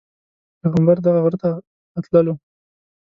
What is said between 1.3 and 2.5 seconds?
ته راتللو.